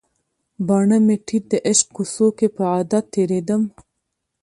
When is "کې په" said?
2.37-2.63